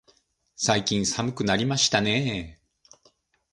[0.55, 2.59] 最近寒くなりましたね。